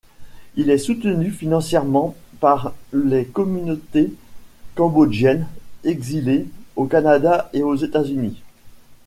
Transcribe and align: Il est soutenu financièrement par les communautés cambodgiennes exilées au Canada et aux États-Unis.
Il 0.55 0.71
est 0.71 0.79
soutenu 0.79 1.29
financièrement 1.29 2.15
par 2.39 2.73
les 2.91 3.23
communautés 3.23 4.11
cambodgiennes 4.73 5.45
exilées 5.83 6.47
au 6.75 6.85
Canada 6.85 7.51
et 7.53 7.61
aux 7.61 7.75
États-Unis. 7.75 8.41